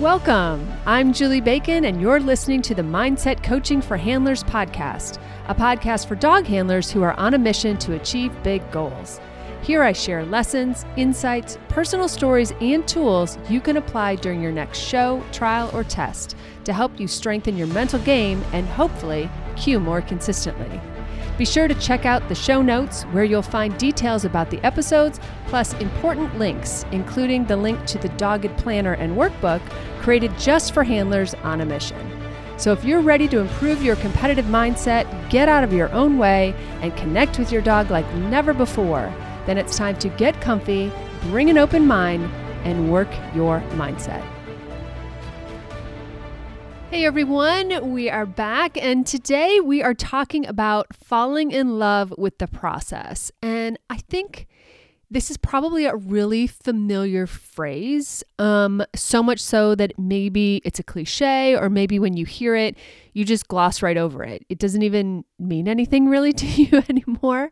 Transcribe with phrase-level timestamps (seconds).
[0.00, 0.70] Welcome.
[0.84, 6.06] I'm Julie Bacon, and you're listening to the Mindset Coaching for Handlers podcast, a podcast
[6.06, 9.20] for dog handlers who are on a mission to achieve big goals.
[9.62, 14.80] Here I share lessons, insights, personal stories, and tools you can apply during your next
[14.80, 20.02] show, trial, or test to help you strengthen your mental game and hopefully Q more
[20.02, 20.78] consistently.
[21.38, 25.20] Be sure to check out the show notes where you'll find details about the episodes,
[25.48, 29.60] plus important links, including the link to the Dogged Planner and Workbook
[30.00, 32.10] created just for handlers on a mission.
[32.56, 36.54] So if you're ready to improve your competitive mindset, get out of your own way,
[36.80, 39.12] and connect with your dog like never before,
[39.44, 40.90] then it's time to get comfy,
[41.24, 42.24] bring an open mind,
[42.64, 44.24] and work your mindset.
[46.96, 52.38] Hey everyone, we are back, and today we are talking about falling in love with
[52.38, 53.30] the process.
[53.42, 54.46] And I think
[55.10, 60.82] this is probably a really familiar phrase, um, so much so that maybe it's a
[60.82, 62.78] cliche, or maybe when you hear it,
[63.12, 64.46] you just gloss right over it.
[64.48, 67.50] It doesn't even mean anything really to you anymore.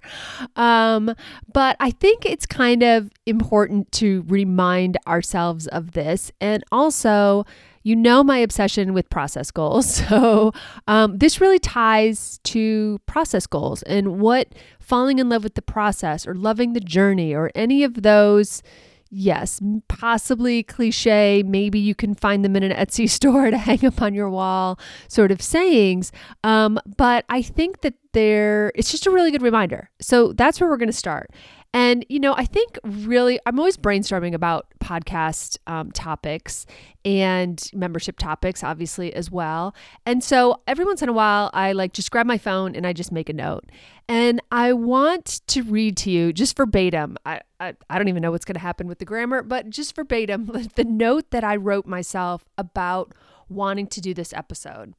[0.56, 1.14] Um,
[1.52, 7.44] but I think it's kind of important to remind ourselves of this and also
[7.84, 10.02] you know my obsession with process goals.
[10.14, 10.52] So,
[10.86, 16.26] um, this really ties to process goals and what falling in love with the process
[16.26, 18.62] or loving the journey or any of those.
[19.10, 21.42] Yes, possibly cliche.
[21.46, 24.78] Maybe you can find them in an Etsy store to hang up on your wall,
[25.08, 26.10] sort of sayings.
[26.42, 29.90] Um, but I think that they're, it's just a really good reminder.
[30.00, 31.30] So that's where we're going to start.
[31.74, 36.66] And, you know, I think really, I'm always brainstorming about podcast um, topics
[37.04, 39.74] and membership topics, obviously, as well.
[40.06, 42.92] And so every once in a while, I like just grab my phone and I
[42.92, 43.64] just make a note.
[44.08, 47.16] And I want to read to you just verbatim.
[47.26, 49.96] I, I, I don't even know what's going to happen with the grammar, but just
[49.96, 53.12] verbatim, the note that I wrote myself about
[53.48, 54.94] wanting to do this episode.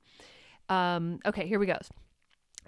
[0.68, 1.78] Um, okay, here we go.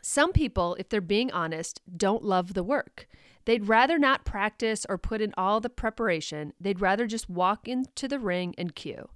[0.01, 3.09] Some people, if they're being honest, don't love the work.
[3.47, 6.51] They'd rather not practice or put in all the preparation.
[6.59, 9.07] They'd rather just walk into the ring and Q.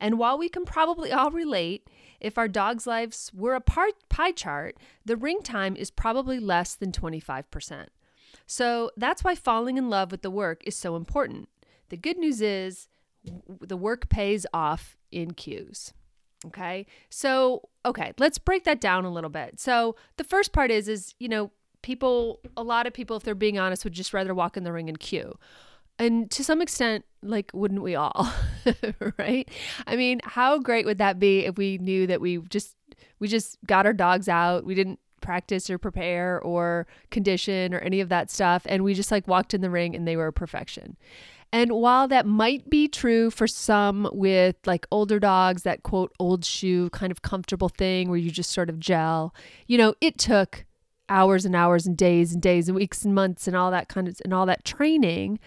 [0.00, 1.88] And while we can probably all relate,
[2.18, 6.90] if our dog's lives were a pie chart, the ring time is probably less than
[6.90, 7.86] 25%.
[8.44, 11.48] So that's why falling in love with the work is so important.
[11.88, 12.88] The good news is
[13.60, 15.92] the work pays off in Qs.
[16.46, 16.86] Okay.
[17.08, 19.60] So, okay, let's break that down a little bit.
[19.60, 21.50] So, the first part is is, you know,
[21.82, 24.72] people, a lot of people, if they're being honest, would just rather walk in the
[24.72, 25.38] ring and Q.
[25.98, 28.30] And to some extent, like, wouldn't we all?
[29.18, 29.48] right?
[29.86, 32.76] I mean, how great would that be if we knew that we just
[33.18, 38.00] we just got our dogs out, we didn't practice or prepare or condition or any
[38.00, 40.96] of that stuff, and we just like walked in the ring and they were perfection.
[41.52, 46.44] And while that might be true for some with like older dogs, that quote old
[46.44, 49.34] shoe kind of comfortable thing where you just sort of gel,
[49.66, 50.65] you know, it took
[51.08, 54.08] hours and hours and days and days and weeks and months and all that kind
[54.08, 55.38] of and all that training.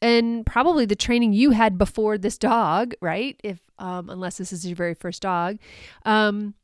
[0.00, 3.38] And probably the training you had before this dog right?
[3.42, 5.58] If um, unless this is your very first dog
[6.04, 6.54] um,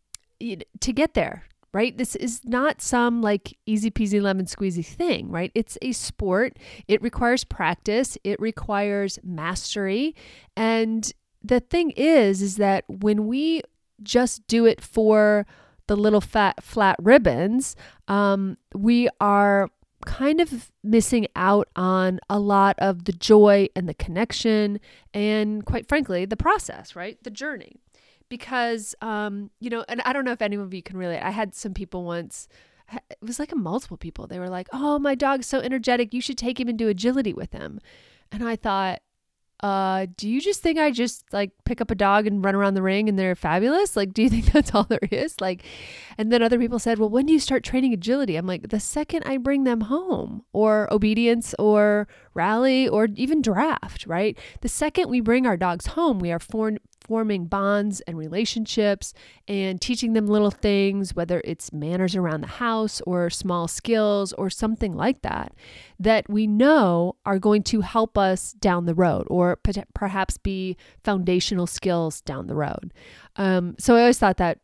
[0.41, 1.99] to get there right?
[1.99, 5.51] This is not some like easy peasy lemon squeezy thing right?
[5.55, 6.59] It's a sport.
[6.87, 8.17] It requires practice.
[8.23, 10.15] It requires mastery.
[10.57, 11.13] And
[11.43, 13.63] the thing is is that when we
[14.03, 15.47] just do it for
[15.87, 17.77] the little fat flat ribbons,
[18.09, 19.69] um, we are
[20.05, 24.79] kind of missing out on a lot of the joy and the connection
[25.13, 27.23] and quite frankly the process right?
[27.23, 27.77] The journey.
[28.29, 31.21] Because um you know and i don't know if any of you can relate.
[31.21, 32.49] I had some people once
[32.93, 34.27] it was like a multiple people.
[34.27, 36.13] They were like oh my dog's so energetic.
[36.13, 37.81] You should take him and do agility with him.
[38.31, 39.01] And i thought
[39.65, 42.75] uh, do you just think I just like pick up a dog and run around
[42.75, 43.97] the ring and they're fabulous?
[43.97, 45.41] Like, do you think that's all there is?
[45.41, 45.63] Like,
[46.19, 48.37] and then other people said, well, when do you start training agility?
[48.37, 54.07] I'm like, the second I bring them home or obedience or rally or even draft,
[54.07, 54.39] right?
[54.61, 59.13] The second we bring our dogs home, we are for- forming bonds and relationships
[59.47, 64.49] and teaching them little things, whether it's manners around the house or small skills or
[64.49, 65.53] something like that,
[66.01, 69.59] that we know are going to help us down the road or
[69.95, 72.93] perhaps be foundational skills down the road.
[73.37, 74.59] Um, so I always thought that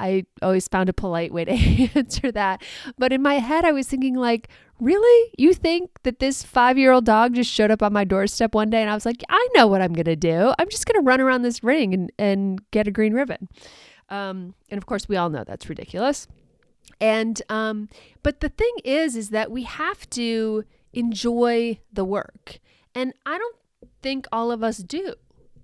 [0.00, 1.52] I always found a polite way to
[1.94, 2.62] answer that.
[2.96, 4.48] But in my head, I was thinking, like,
[4.80, 5.32] really?
[5.36, 8.70] You think that this five year old dog just showed up on my doorstep one
[8.70, 10.52] day and I was like, I know what I'm going to do.
[10.58, 13.48] I'm just going to run around this ring and, and get a green ribbon.
[14.08, 16.28] Um, and of course, we all know that's ridiculous.
[17.00, 17.88] And, um,
[18.22, 22.58] but the thing is, is that we have to enjoy the work.
[22.94, 23.56] And I don't
[24.02, 25.14] think all of us do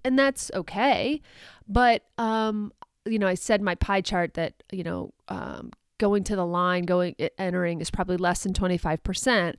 [0.05, 1.21] and that's okay.
[1.67, 2.73] But um,
[3.06, 6.85] you know, I said my pie chart that you know um, going to the line,
[6.85, 9.59] going entering is probably less than twenty five percent.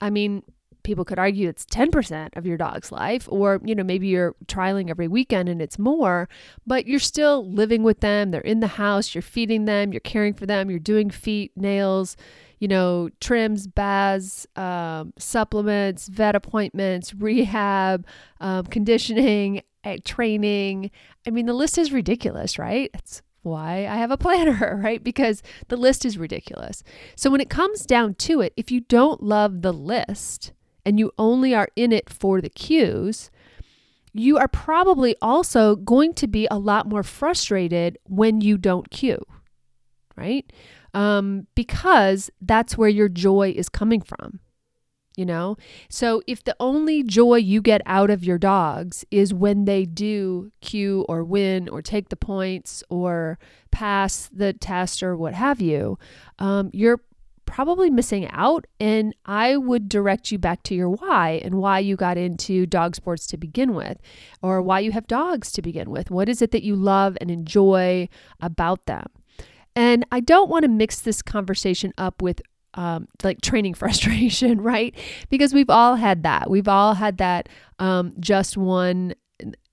[0.00, 0.42] I mean,
[0.82, 4.88] people could argue it's 10% of your dog's life or you know maybe you're trialing
[4.88, 6.26] every weekend and it's more
[6.66, 8.30] but you're still living with them.
[8.30, 9.14] They're in the house.
[9.14, 9.92] You're feeding them.
[9.92, 10.70] You're caring for them.
[10.70, 12.16] You're doing feet nails
[12.60, 18.06] you know, trims, baths, um, supplements, vet appointments, rehab,
[18.40, 19.62] um, conditioning,
[20.04, 20.90] training.
[21.26, 22.90] I mean, the list is ridiculous, right?
[22.92, 25.02] That's why I have a planner, right?
[25.02, 26.82] Because the list is ridiculous.
[27.16, 30.52] So when it comes down to it, if you don't love the list
[30.84, 33.30] and you only are in it for the Qs,
[34.12, 39.24] you are probably also going to be a lot more frustrated when you don't Q,
[40.16, 40.50] right?
[40.94, 44.40] um, because that's where your joy is coming from.
[45.20, 45.58] You know?
[45.90, 50.50] So if the only joy you get out of your dogs is when they do
[50.62, 53.38] Q or win or take the points or
[53.70, 55.98] pass the test or what have you,
[56.38, 57.02] um, you're
[57.44, 58.66] probably missing out.
[58.80, 62.96] And I would direct you back to your why and why you got into dog
[62.96, 63.98] sports to begin with,
[64.40, 66.10] or why you have dogs to begin with.
[66.10, 68.08] What is it that you love and enjoy
[68.40, 69.04] about them?
[69.76, 72.40] And I don't want to mix this conversation up with
[72.80, 74.94] um, like training frustration, right?
[75.28, 76.50] Because we've all had that.
[76.50, 77.48] We've all had that
[77.78, 79.14] um, just one.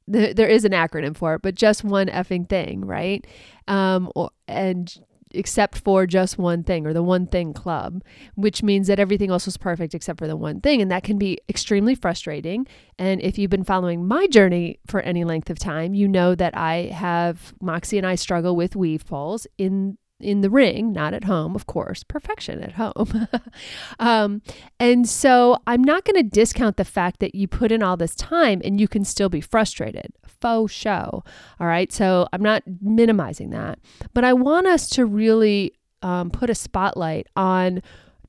[0.08, 3.26] there is an acronym for it, but just one effing thing, right?
[3.68, 4.12] Um,
[4.48, 4.94] and
[5.32, 8.02] except for just one thing or the one thing club,
[8.36, 10.82] which means that everything else was perfect except for the one thing.
[10.82, 12.68] And that can be extremely frustrating.
[12.98, 16.58] And if you've been following my journey for any length of time, you know that
[16.58, 21.26] I have Moxie and I struggle with weave poles in in the ring, not at
[21.26, 23.28] home, of course, perfection at home.
[24.00, 24.42] um,
[24.80, 28.16] and so I'm not going to discount the fact that you put in all this
[28.16, 30.14] time and you can still be frustrated.
[30.26, 31.24] Faux show.
[31.60, 31.92] All right.
[31.92, 33.80] So I'm not minimizing that.
[34.14, 37.82] But I want us to really um, put a spotlight on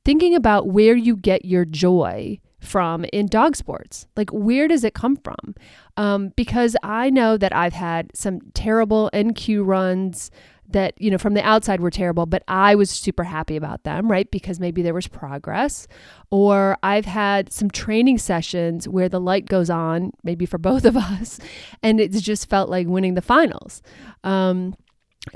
[0.04, 4.06] thinking about where you get your joy from in dog sports.
[4.16, 5.54] Like, where does it come from?
[5.96, 10.30] Um, because I know that I've had some terrible NQ runs
[10.70, 14.10] that you know from the outside were terrible but i was super happy about them
[14.10, 14.30] right?
[14.30, 15.86] Because maybe there was progress.
[16.30, 20.96] Or i've had some training sessions where the light goes on maybe for both of
[20.96, 21.40] us
[21.82, 23.82] and it just felt like winning the finals.
[24.24, 24.74] Um,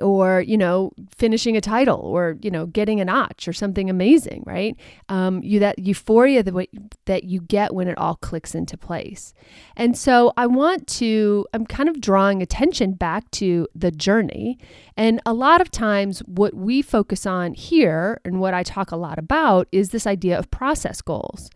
[0.00, 4.42] or you know finishing a title or you know getting a notch or something amazing
[4.46, 4.76] right?
[5.08, 6.68] Um, you that euphoria the way
[7.06, 9.34] that you get when it all clicks into place.
[9.76, 14.58] And so i want to i'm kind of drawing attention back to the journey.
[14.96, 18.96] And a lot of times what we focus on here and what i talk a
[18.96, 21.50] lot about is this idea of process goals.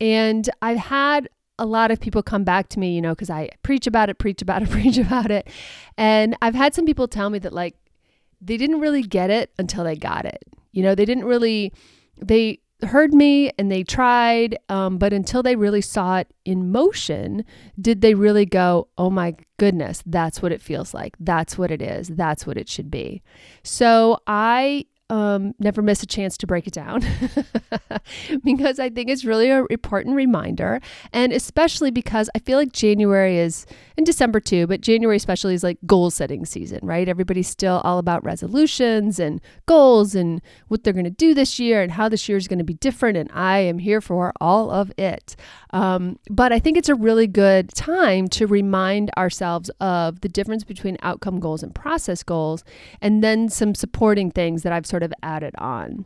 [0.00, 1.28] And i've had
[1.62, 4.18] a lot of people come back to me, you know, because I preach about it,
[4.18, 5.48] preach about it, preach about it.
[5.96, 7.76] And I've had some people tell me that, like,
[8.40, 10.42] they didn't really get it until they got it.
[10.72, 11.72] You know, they didn't really,
[12.20, 17.44] they heard me and they tried, um, but until they really saw it in motion,
[17.80, 21.14] did they really go, oh my goodness, that's what it feels like.
[21.20, 22.08] That's what it is.
[22.08, 23.22] That's what it should be.
[23.62, 27.04] So I um, never miss a chance to break it down
[28.44, 30.80] because I think it's really an important reminder.
[31.12, 33.66] And especially because I feel like January is,
[33.98, 37.10] in December too, but January especially is like goal setting season, right?
[37.10, 41.82] Everybody's still all about resolutions and goals and what they're going to do this year
[41.82, 43.18] and how this year is going to be different.
[43.18, 45.36] And I am here for all of it.
[45.74, 50.64] Um, but I think it's a really good time to remind ourselves of the difference
[50.64, 52.64] between outcome goals and process goals,
[53.00, 56.04] and then some supporting things that I've sort of added on.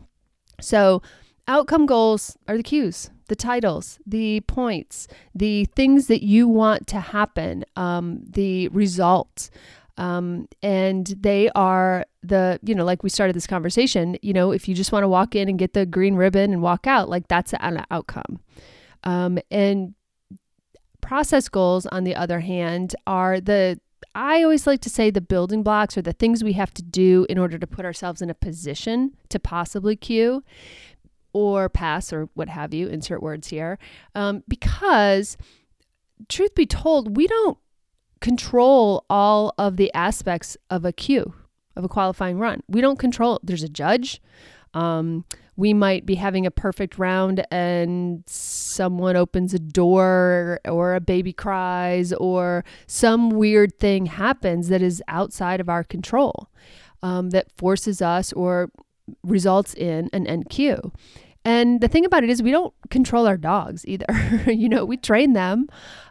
[0.60, 1.02] So,
[1.46, 7.00] outcome goals are the Qs, the titles, the points, the things that you want to
[7.00, 9.50] happen, um, the results.
[9.98, 14.68] Um, and they are the, you know, like we started this conversation, you know, if
[14.68, 17.28] you just want to walk in and get the green ribbon and walk out, like
[17.28, 18.40] that's an outcome.
[19.04, 19.94] Um, and
[21.00, 23.80] process goals, on the other hand, are the
[24.16, 27.26] I always like to say the building blocks or the things we have to do
[27.28, 30.42] in order to put ourselves in a position to possibly Q
[31.34, 33.78] or pass or what have you, insert words here.
[34.14, 35.36] Um, because,
[36.30, 37.58] truth be told, we don't
[38.22, 41.34] control all of the aspects of a Q,
[41.76, 42.62] of a qualifying run.
[42.68, 44.22] We don't control, there's a judge.
[44.76, 45.24] Um,
[45.56, 51.32] we might be having a perfect round and someone opens a door or a baby
[51.32, 56.50] cries or some weird thing happens that is outside of our control
[57.02, 58.70] um, that forces us or
[59.22, 60.92] results in an NQ.
[61.46, 64.04] And the thing about it is, we don't control our dogs either.
[64.48, 65.68] you know, we train them,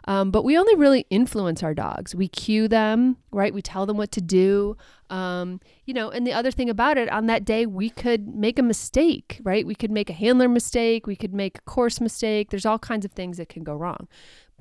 [0.08, 2.14] um, but we only really influence our dogs.
[2.14, 3.52] We cue them, right?
[3.52, 4.78] We tell them what to do.
[5.10, 8.58] Um, you know, and the other thing about it, on that day, we could make
[8.58, 9.66] a mistake, right?
[9.66, 11.06] We could make a handler mistake.
[11.06, 12.48] We could make a course mistake.
[12.48, 14.08] There's all kinds of things that can go wrong.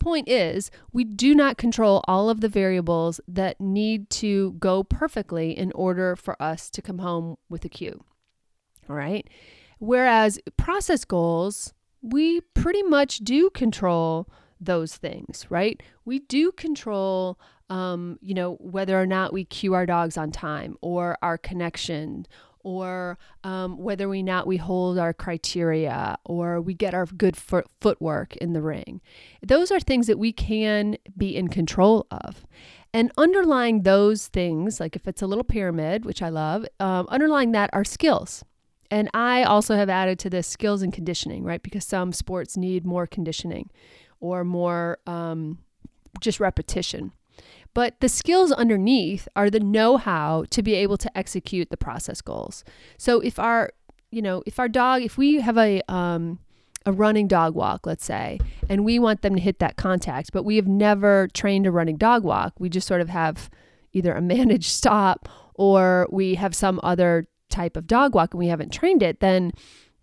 [0.02, 5.58] Point is, we do not control all of the variables that need to go perfectly
[5.58, 8.04] in order for us to come home with a Q.
[8.90, 9.26] All right.
[9.80, 14.28] Whereas process goals, we pretty much do control
[14.60, 15.82] those things, right?
[16.06, 17.40] We do control,
[17.70, 22.26] um, you know, whether or not we cue our dogs on time or our connection
[22.66, 27.68] or um, whether or not we hold our criteria or we get our good foot-
[27.80, 29.02] footwork in the ring.
[29.46, 32.44] Those are things that we can be in control of.
[32.92, 37.52] And underlying those things, like if it's a little pyramid, which I love, um, underlying
[37.52, 38.44] that are skills.
[38.92, 41.62] And I also have added to this skills and conditioning, right?
[41.62, 43.70] Because some sports need more conditioning
[44.20, 45.60] or more um,
[46.20, 47.12] just repetition.
[47.74, 52.22] But the skills underneath are the know how to be able to execute the process
[52.22, 52.64] goals.
[52.98, 53.72] So if our,
[54.12, 56.40] you know, if our dog, if we have a, um,
[56.86, 58.40] a running dog walk, let's say,
[58.70, 61.98] and we want them to hit that contact, but we have never trained a running
[61.98, 62.54] dog walk.
[62.60, 63.50] We just sort of have
[63.92, 68.48] either a managed stop or we have some other type of dog walk and we
[68.48, 69.52] haven't trained it, then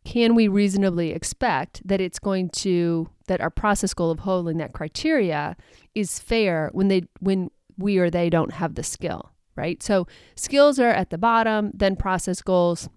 [0.04, 4.72] can we reasonably expect that it's going to that our process goal of holding that
[4.72, 5.56] criteria
[5.94, 9.82] is fair when they when we or they don't have the skill, right?
[9.82, 12.88] So skills are at the bottom, then process goals,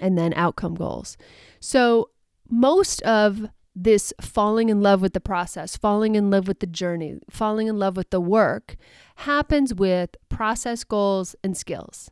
[0.00, 1.16] and then outcome goals.
[1.60, 2.10] So
[2.48, 7.18] most of this falling in love with the process, falling in love with the journey,
[7.28, 8.76] falling in love with the work
[9.16, 12.10] happens with process goals and skills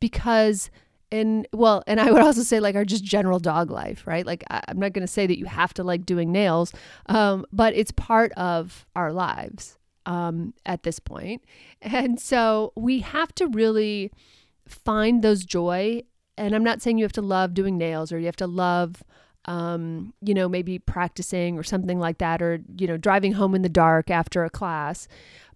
[0.00, 0.70] because
[1.12, 4.26] and well and i would also say like our just general dog life right?
[4.26, 6.72] Like I, am not going to say that you have to like doing nails
[7.06, 11.44] um, but it's part of our lives um, at this point.
[11.80, 14.10] And so we have to really
[14.66, 16.02] find those joy
[16.38, 19.02] and i'm not saying you have to love doing nails or you have to love
[19.46, 23.62] um, you know maybe practicing or something like that or you know driving home in
[23.62, 25.08] the dark after a class.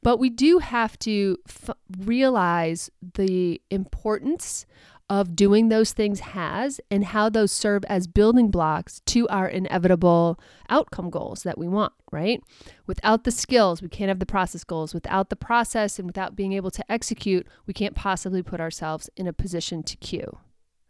[0.02, 4.66] But we do have to f- realize the importance
[5.08, 10.38] of doing those things has and how those serve as building blocks to our inevitable
[10.68, 12.42] outcome goals that we want, right?
[12.86, 14.94] Without the skills, we can't have the process goals.
[14.94, 19.26] Without the process and without being able to execute, we can't possibly put ourselves in
[19.26, 20.38] a position to Q,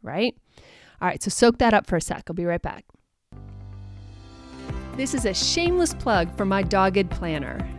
[0.02, 0.34] right?
[1.00, 2.24] All right, so soak that up for a sec.
[2.28, 2.86] I'll be right back.
[4.96, 7.75] This is a shameless plug for my dogged planner.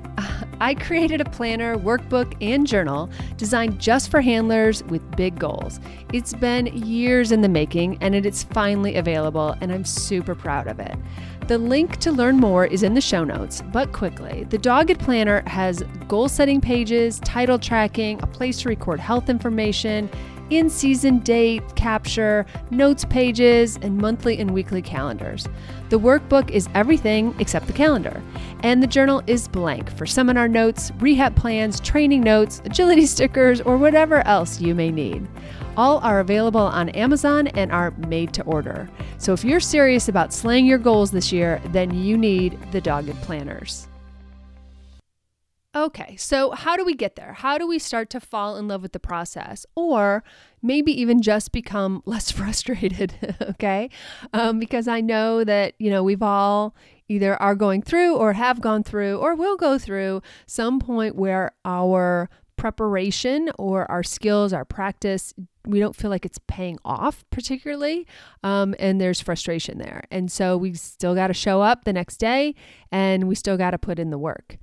[0.60, 5.80] I created a planner, workbook, and journal designed just for handlers with big goals.
[6.14, 10.68] It's been years in the making and it is finally available, and I'm super proud
[10.68, 10.96] of it.
[11.48, 15.44] The link to learn more is in the show notes, but quickly, the Dogged Planner
[15.48, 20.10] has goal setting pages, title tracking, a place to record health information,
[20.50, 25.48] in season date capture, notes pages, and monthly and weekly calendars.
[25.90, 28.22] The workbook is everything except the calendar,
[28.64, 33.78] and the journal is blank for seminar notes, rehab plans, training notes, agility stickers, or
[33.78, 35.28] whatever else you may need.
[35.76, 38.90] All are available on Amazon and are made to order.
[39.20, 43.16] So if you're serious about slaying your goals this year, then you need the Dogged
[43.22, 43.88] Planners.
[45.78, 47.34] Okay, so how do we get there?
[47.34, 49.64] How do we start to fall in love with the process?
[49.76, 50.24] Or
[50.60, 53.92] maybe even just become less frustrated, okay?
[54.34, 56.76] Um, because I know that, you know, we've all
[57.08, 61.52] either are going through or have gone through or will go through some point where
[61.64, 65.34] our preparation or our skills, our practice,
[65.66, 68.08] we don't feel like it's paying off particularly.
[68.44, 70.06] Um, and there's frustration there.
[70.12, 72.56] And so we still got to show up the next day
[72.92, 74.58] and we still got to put in the work.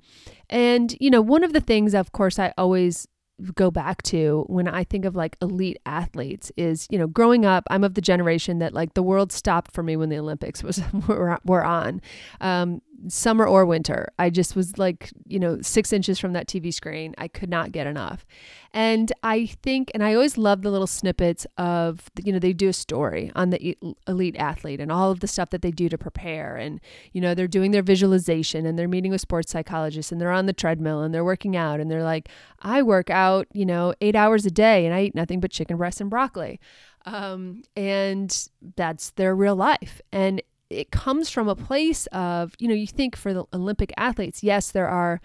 [0.49, 3.07] And, you know, one of the things, of course, I always
[3.53, 7.65] go back to when I think of like elite athletes is, you know, growing up,
[7.69, 10.81] I'm of the generation that like the world stopped for me when the Olympics was
[11.07, 12.01] were, were on.
[12.39, 14.07] Um, summer or winter.
[14.17, 17.13] I just was like, you know, six inches from that TV screen.
[17.17, 18.25] I could not get enough.
[18.73, 22.67] And I think, and I always love the little snippets of, you know, they do
[22.67, 25.97] a story on the elite athlete and all of the stuff that they do to
[25.97, 26.57] prepare.
[26.57, 26.81] And,
[27.13, 30.45] you know, they're doing their visualization and they're meeting with sports psychologists and they're on
[30.45, 32.29] the treadmill and they're working out and they're like,
[32.61, 35.77] I work out, you know, eight hours a day and I eat nothing but chicken
[35.77, 36.59] breast and broccoli.
[37.05, 40.01] Um, and that's their real life.
[40.11, 44.43] And it comes from a place of, you know, you think for the Olympic athletes,
[44.43, 45.21] yes, there are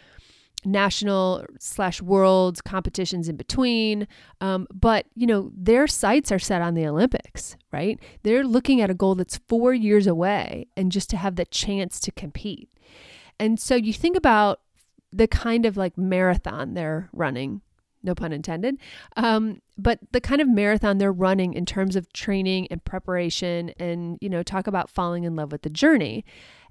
[0.64, 4.06] national slash world competitions in between.
[4.40, 7.98] Um, but, you know, their sights are set on the Olympics, right?
[8.22, 11.98] They're looking at a goal that's four years away and just to have the chance
[12.00, 12.68] to compete.
[13.38, 14.60] And so you think about
[15.12, 17.62] the kind of like marathon they're running,
[18.02, 18.76] no pun intended,
[19.16, 24.18] um, but the kind of marathon they're running in terms of training and preparation and,
[24.20, 26.24] you know, talk about falling in love with the journey.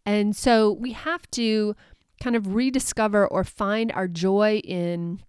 [0.06, 1.76] And so we have to
[2.22, 5.22] kind of rediscover or find our joy in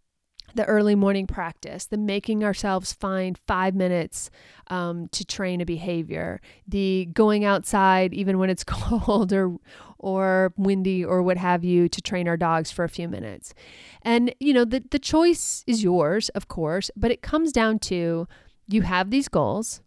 [0.54, 4.30] the early morning practice, the making ourselves find five minutes
[4.68, 9.56] um, to train a behavior, the going outside even when it's cold or
[10.00, 13.54] or windy or what have you to train our dogs for a few minutes.
[14.02, 18.26] And you know, the the choice is yours, of course, but it comes down to
[18.66, 19.80] you have these goals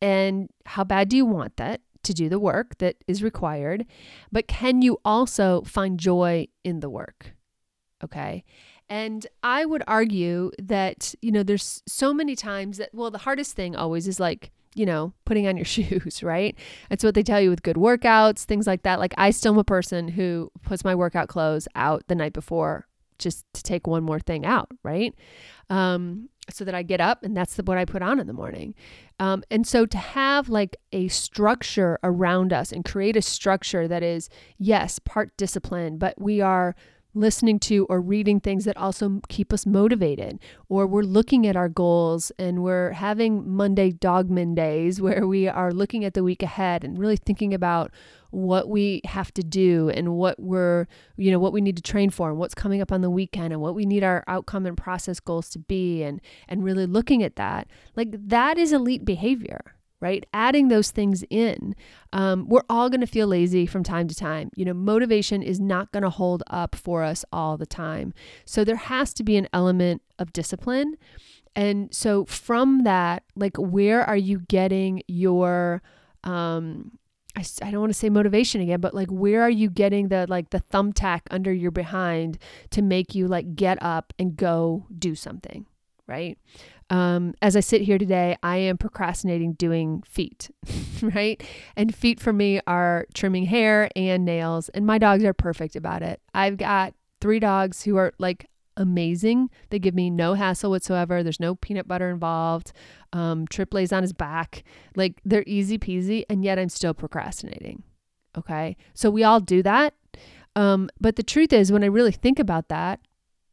[0.00, 1.80] and how bad do you want that?
[2.06, 3.84] to do the work that is required,
[4.32, 7.34] but can you also find joy in the work?
[8.02, 8.44] Okay.
[8.88, 13.54] And I would argue that, you know, there's so many times that, well, the hardest
[13.54, 16.56] thing always is like, you know, putting on your shoes, right?
[16.88, 19.00] That's what they tell you with good workouts, things like that.
[19.00, 22.86] Like, I still am a person who puts my workout clothes out the night before
[23.18, 25.14] just to take one more thing out, right?
[25.70, 28.32] Um, so that I get up and that's the, what I put on in the
[28.32, 28.74] morning.
[29.18, 34.02] Um, and so to have like a structure around us and create a structure that
[34.02, 34.28] is,
[34.58, 36.76] yes, part discipline, but we are
[37.16, 41.68] listening to or reading things that also keep us motivated, or we're looking at our
[41.68, 46.84] goals and we're having Monday Dogman days where we are looking at the week ahead
[46.84, 47.90] and really thinking about
[48.30, 52.10] what we have to do and what we're, you know, what we need to train
[52.10, 54.76] for and what's coming up on the weekend and what we need our outcome and
[54.76, 57.68] process goals to be and and really looking at that.
[57.94, 60.26] Like that is elite behavior right?
[60.32, 61.74] Adding those things in.
[62.12, 64.50] Um, we're all going to feel lazy from time to time.
[64.54, 68.12] You know, motivation is not going to hold up for us all the time.
[68.44, 70.96] So there has to be an element of discipline.
[71.54, 75.82] And so from that, like, where are you getting your,
[76.24, 76.98] um,
[77.34, 80.26] I, I don't want to say motivation again, but like, where are you getting the,
[80.28, 82.38] like, the thumbtack under your behind
[82.70, 85.66] to make you like get up and go do something?
[86.06, 86.38] Right.
[86.88, 90.50] Um, as I sit here today, I am procrastinating doing feet,
[91.02, 91.42] right?
[91.76, 96.02] And feet for me are trimming hair and nails, and my dogs are perfect about
[96.02, 96.20] it.
[96.34, 99.50] I've got three dogs who are like amazing.
[99.70, 101.22] They give me no hassle whatsoever.
[101.22, 102.72] There's no peanut butter involved.
[103.12, 104.62] Um, Trip lays on his back.
[104.94, 107.82] Like they're easy peasy, and yet I'm still procrastinating.
[108.36, 108.76] Okay.
[108.94, 109.94] So we all do that.
[110.54, 113.00] Um, but the truth is, when I really think about that,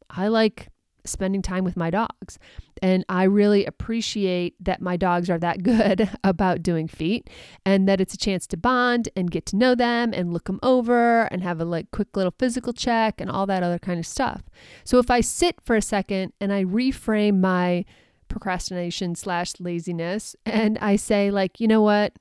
[0.08, 0.68] I like
[1.04, 2.38] spending time with my dogs.
[2.82, 7.30] And I really appreciate that my dogs are that good about doing feet
[7.64, 10.60] and that it's a chance to bond and get to know them and look them
[10.62, 14.06] over and have a like quick little physical check and all that other kind of
[14.06, 14.42] stuff.
[14.84, 17.84] So if I sit for a second and I reframe my
[18.28, 22.12] procrastination slash laziness and I say like, you know what?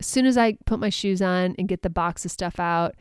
[0.00, 2.94] As soon as I put my shoes on and get the box of stuff out,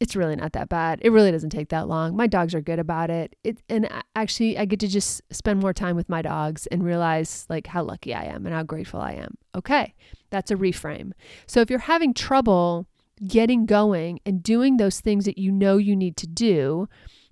[0.00, 0.98] it's really not that bad.
[1.02, 2.16] It really doesn't take that long.
[2.16, 3.36] My dogs are good about it.
[3.44, 7.44] It and actually I get to just spend more time with my dogs and realize
[7.50, 9.36] like how lucky I am and how grateful I am.
[9.54, 9.94] Okay.
[10.30, 11.12] That's a reframe.
[11.46, 12.86] So if you're having trouble
[13.28, 16.88] getting going and doing those things that you know you need to do,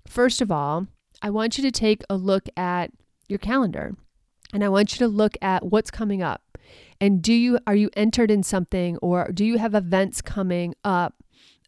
[0.07, 0.85] first of all,
[1.23, 2.91] I want you to take a look at
[3.27, 3.95] your calendar
[4.53, 6.43] and I want you to look at what's coming up.
[7.01, 11.15] And do you are you entered in something or do you have events coming up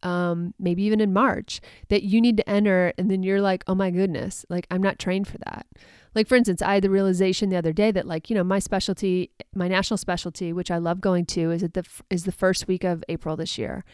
[0.04, 2.94] um, maybe even in March, that you need to enter.
[2.98, 5.66] And then you're like, oh my goodness, like I'm not trained for that.
[6.14, 8.60] Like, for instance, I had the realization the other day that, like, you know, my
[8.60, 12.68] specialty, my national specialty, which I love going to, is at the is the first
[12.68, 13.86] week of April this year,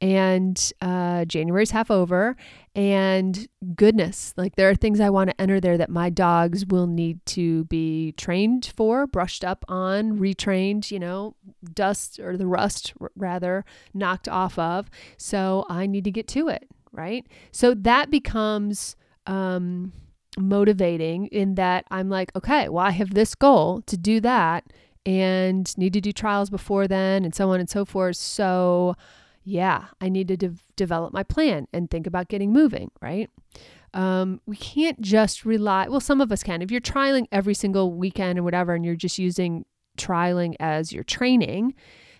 [0.00, 2.34] and uh, January's half over.
[2.74, 6.86] And goodness, like there are things I want to enter there that my dogs will
[6.86, 11.36] need to be trained for, brushed up on, retrained, you know,
[11.74, 14.88] dust or the rust rather knocked off of.
[15.18, 17.26] So I need to get to it, right?
[17.52, 18.96] So that becomes.
[19.26, 19.92] Um,
[20.38, 24.64] motivating in that I'm like, okay, well, I have this goal to do that
[25.04, 28.16] and need to do trials before then and so on and so forth.
[28.16, 28.96] So,
[29.44, 33.30] yeah, I need to de- develop my plan and think about getting moving, right?
[33.94, 36.60] Um, we can't just rely, well, some of us can.
[36.60, 39.64] If you're trialing every single weekend or whatever, and you're just using
[39.96, 41.74] trialing as your training,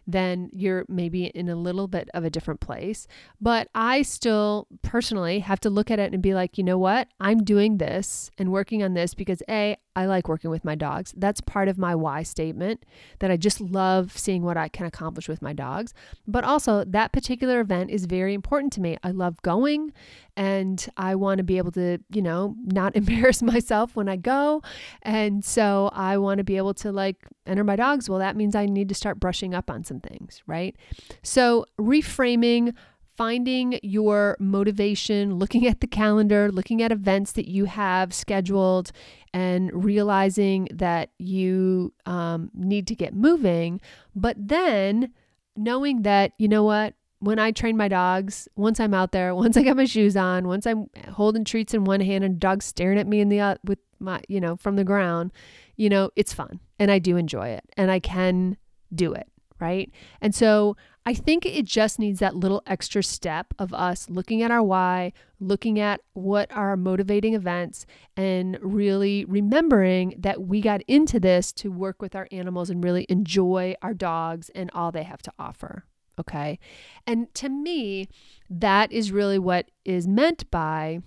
[0.06, 3.06] then you're maybe in a little bit of a different place.
[3.40, 7.08] But I still personally have to look at it and be like, you know what?
[7.20, 11.14] I'm doing this and working on this because A, I like working with my dogs.
[11.16, 12.84] That's part of my why statement
[13.20, 15.94] that I just love seeing what I can accomplish with my dogs.
[16.28, 18.98] But also, that particular event is very important to me.
[19.02, 19.94] I love going
[20.36, 24.62] and I want to be able to, you know, not embarrass myself when I go.
[25.02, 28.10] And so I want to be able to like enter my dogs.
[28.10, 30.76] Well, that means I need to start brushing up on some things, right?
[31.22, 32.74] So reframing
[33.16, 38.92] finding your motivation, looking at the calendar, looking at events that you have scheduled,
[39.36, 43.82] and realizing that you um, need to get moving.
[44.14, 45.12] But then
[45.54, 49.58] knowing that, you know what, when I train my dogs, once I'm out there, once
[49.58, 52.98] I got my shoes on, once I'm holding treats in one hand and dogs staring
[52.98, 55.32] at me in the uh, with my, you know, from the ground,
[55.76, 58.56] you know, it's fun and I do enjoy it and I can
[58.94, 59.28] do it,
[59.60, 59.92] right?
[60.22, 64.50] And so I think it just needs that little extra step of us looking at
[64.50, 71.20] our why, looking at what are motivating events, and really remembering that we got into
[71.20, 75.22] this to work with our animals and really enjoy our dogs and all they have
[75.22, 75.84] to offer.
[76.18, 76.58] Okay.
[77.06, 78.08] And to me,
[78.50, 81.02] that is really what is meant by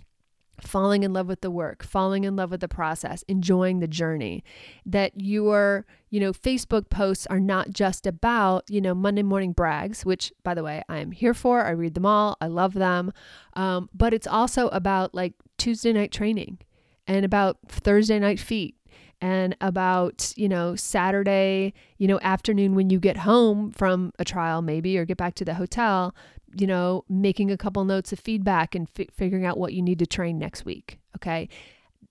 [0.61, 4.43] falling in love with the work, falling in love with the process, enjoying the journey.
[4.85, 10.05] That your, you know, Facebook posts are not just about, you know, Monday morning brags,
[10.05, 11.63] which by the way, I am here for.
[11.65, 12.37] I read them all.
[12.41, 13.11] I love them.
[13.53, 16.59] Um, but it's also about like Tuesday night training
[17.07, 18.75] and about Thursday night feet
[19.21, 24.61] and about, you know, Saturday, you know, afternoon when you get home from a trial
[24.61, 26.15] maybe or get back to the hotel,
[26.55, 29.99] you know, making a couple notes of feedback and fi- figuring out what you need
[29.99, 30.99] to train next week.
[31.15, 31.49] Okay.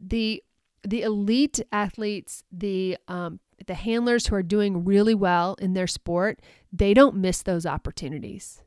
[0.00, 0.42] The
[0.84, 6.40] the elite athletes, the um, the handlers who are doing really well in their sport,
[6.72, 8.62] they don't miss those opportunities,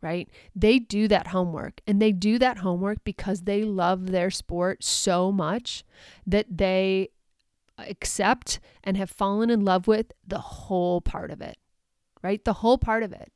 [0.00, 0.28] right?
[0.54, 5.30] They do that homework and they do that homework because they love their sport so
[5.30, 5.84] much
[6.26, 7.10] that they
[7.78, 11.56] accept and have fallen in love with the whole part of it,
[12.22, 12.44] right?
[12.44, 13.32] The whole part of it.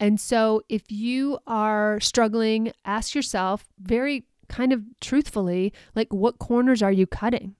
[0.00, 6.82] And so if you are struggling, ask yourself very kind of truthfully, like, what corners
[6.82, 7.54] are you cutting?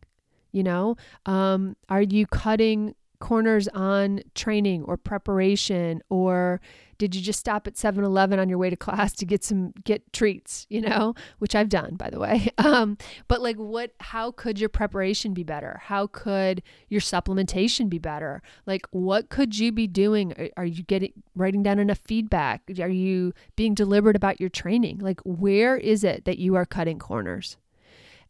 [0.53, 6.61] You know, um, are you cutting corners on training or preparation or
[6.99, 10.13] did you just stop at 7-Eleven on your way to class to get some get
[10.13, 12.49] treats, you know, which I've done by the way.
[12.65, 12.97] Um,
[13.29, 15.81] but like what how could your preparation be better?
[15.85, 18.43] How could your supplementation be better?
[18.65, 20.33] Like what could you be doing?
[20.39, 22.63] Are, are you getting writing down enough feedback?
[22.81, 24.99] Are you being deliberate about your training?
[24.99, 27.59] Like where is it that you are cutting corners?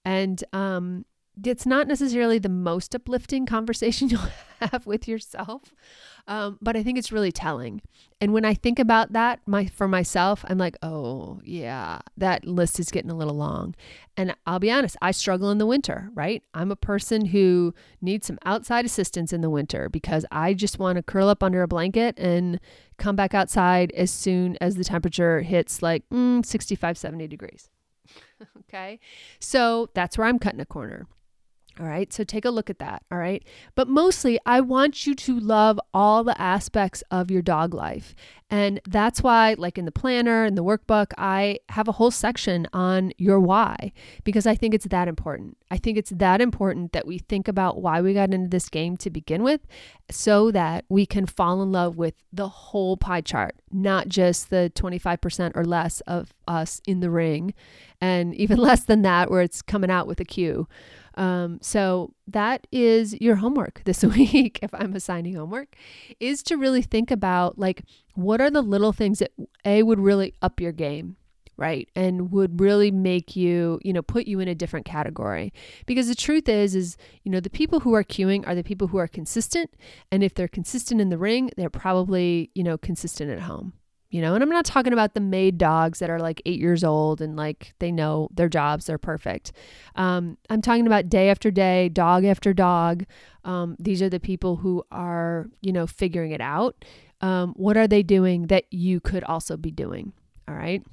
[0.04, 1.04] And um
[1.42, 4.28] it's not necessarily the most uplifting conversation you'll
[4.60, 5.74] have with yourself,
[6.26, 7.82] um, but I think it's really telling.
[8.20, 12.80] And when I think about that, my for myself, I'm like, oh yeah, that list
[12.80, 13.74] is getting a little long.
[14.16, 16.10] And I'll be honest, I struggle in the winter.
[16.14, 16.42] Right?
[16.54, 20.96] I'm a person who needs some outside assistance in the winter because I just want
[20.96, 22.60] to curl up under a blanket and
[22.96, 27.68] come back outside as soon as the temperature hits like mm, 65, 70 degrees.
[28.60, 29.00] okay,
[29.40, 31.06] so that's where I'm cutting a corner.
[31.80, 33.02] All right, so take a look at that.
[33.10, 33.42] All right,
[33.74, 38.14] but mostly I want you to love all the aspects of your dog life.
[38.48, 42.68] And that's why, like in the planner and the workbook, I have a whole section
[42.72, 45.56] on your why because I think it's that important.
[45.72, 48.96] I think it's that important that we think about why we got into this game
[48.98, 49.62] to begin with
[50.08, 54.70] so that we can fall in love with the whole pie chart, not just the
[54.76, 57.54] 25% or less of us in the ring,
[58.00, 60.68] and even less than that where it's coming out with a Q.
[61.16, 65.76] Um, so that is your homework this week, if I'm assigning homework,
[66.20, 69.32] is to really think about like what are the little things that
[69.64, 71.16] A would really up your game
[71.56, 75.52] right and would really make you you know put you in a different category.
[75.86, 78.88] Because the truth is is you know the people who are queuing are the people
[78.88, 79.70] who are consistent
[80.10, 83.72] and if they're consistent in the ring they're probably you know consistent at home
[84.14, 86.84] you know, and I'm not talking about the made dogs that are like eight years
[86.84, 89.50] old and like they know their jobs, they're perfect.
[89.96, 93.06] Um, I'm talking about day after day, dog after dog.
[93.42, 96.84] Um, these are the people who are, you know, figuring it out.
[97.22, 100.12] Um, what are they doing that you could also be doing?
[100.46, 100.84] All right.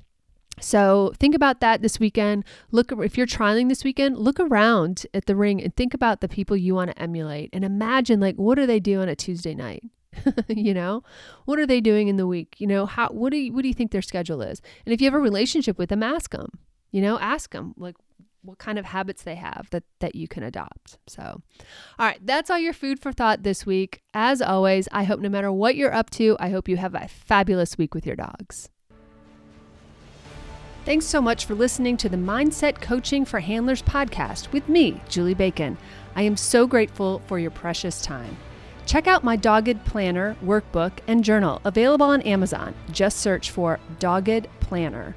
[0.60, 2.44] So think about that this weekend.
[2.72, 6.28] Look if you're trialing this weekend, look around at the ring and think about the
[6.28, 9.54] people you want to emulate and imagine like what do they do on a Tuesday
[9.54, 9.84] night?
[10.47, 11.04] you know?
[11.45, 12.56] What are they doing in the week?
[12.60, 14.62] You know how what do you what do you think their schedule is?
[14.86, 16.60] And if you have a relationship with them ask them
[16.91, 17.17] you know?
[17.19, 17.95] Ask them like
[18.43, 20.97] what kind of habits they have that that you can adopt.
[21.08, 24.02] So all right that's all your food for thought this week.
[24.13, 27.08] As always i hope no matter what you're up to i hope you have a
[27.08, 28.69] fabulous week with your dogs.
[30.84, 35.36] Thanks so much for listening to the Mindset Coaching for Handlers podcast with me, Julie
[35.36, 35.78] Bacon.
[36.15, 38.36] I am so grateful for your precious time.
[38.86, 42.74] Check out my Dogged Planner workbook and journal available on Amazon.
[42.91, 45.15] Just search for Dogged Planner.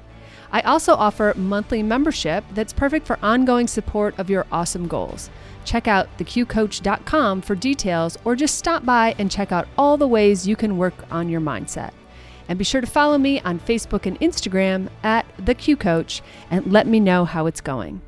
[0.51, 5.29] I also offer monthly membership that's perfect for ongoing support of your awesome goals.
[5.65, 10.47] Check out theqcoach.com for details or just stop by and check out all the ways
[10.47, 11.91] you can work on your mindset.
[12.47, 16.71] And be sure to follow me on Facebook and Instagram at the Q Coach and
[16.71, 18.01] let me know how it's going.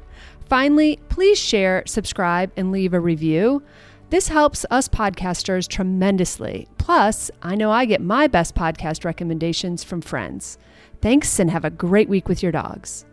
[0.47, 3.61] Finally, please share, subscribe, and leave a review.
[4.09, 6.69] This helps us podcasters tremendously.
[6.77, 10.57] Plus, I know I get my best podcast recommendations from friends.
[11.01, 13.05] Thanks and have a great week with your dogs.